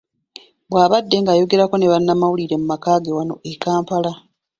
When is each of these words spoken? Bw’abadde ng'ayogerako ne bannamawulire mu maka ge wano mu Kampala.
Bw’abadde 0.69 1.17
ng'ayogerako 1.19 1.75
ne 1.77 1.87
bannamawulire 1.91 2.55
mu 2.61 2.65
maka 2.71 2.91
ge 3.03 3.11
wano 3.17 3.33
mu 3.43 3.51
Kampala. 3.63 4.11